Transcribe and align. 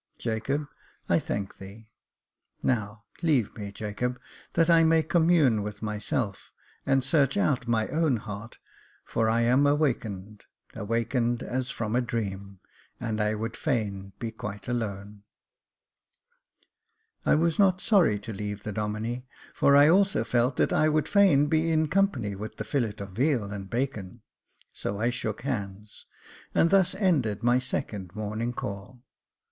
Jacob, 0.17 0.67
I 1.07 1.19
thank 1.19 1.57
thee! 1.59 1.91
Now 2.63 3.03
leave 3.21 3.53
me, 3.55 3.71
Jacob, 3.71 4.19
that 4.53 4.67
I 4.67 4.83
may 4.83 5.03
commune 5.03 5.61
with 5.61 5.83
myself, 5.83 6.51
and 6.87 7.03
search 7.03 7.37
out 7.37 7.67
my 7.67 7.87
own 7.89 8.17
heart, 8.17 8.57
for 9.05 9.29
I 9.29 9.41
am 9.41 9.67
awakened— 9.67 10.45
awakened 10.73 11.43
as 11.43 11.69
from 11.69 11.95
a 11.95 12.01
dream, 12.01 12.61
and 12.99 13.21
I 13.21 13.35
would 13.35 13.55
fain 13.55 14.13
be 14.17 14.31
quite 14.31 14.67
alone." 14.67 15.21
I 17.23 17.35
was 17.35 17.59
not 17.59 17.79
sorry 17.79 18.17
to 18.21 18.33
leave 18.33 18.63
the 18.63 18.71
Domine, 18.71 19.27
for 19.53 19.75
I 19.75 19.87
also 19.87 20.23
felt 20.23 20.55
that 20.57 20.73
I 20.73 20.89
would 20.89 21.07
fain 21.07 21.45
be 21.45 21.71
in 21.71 21.89
company 21.89 22.33
with 22.33 22.55
the 22.57 22.63
fillet 22.63 22.95
of 22.97 23.09
veal 23.11 23.51
and 23.51 23.69
bacon, 23.69 24.23
so 24.73 24.99
I 24.99 25.11
shook 25.11 25.41
hands, 25.41 26.07
and 26.55 26.71
thus 26.71 26.95
ended 26.95 27.43
my 27.43 27.59
second 27.59 28.15
morning 28.15 28.51
call. 28.51 29.03